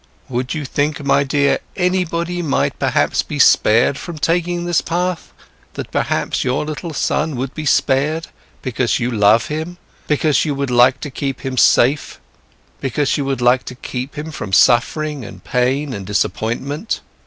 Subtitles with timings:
[0.29, 5.31] Would you think, my dear, anybody might perhaps be spared from taking this path?
[5.75, 8.25] That perhaps your little son would be spared,
[8.63, 9.77] because you love him,
[10.07, 11.99] because you would like to keep him from
[12.83, 12.95] suffering
[15.23, 17.01] and pain and disappointment?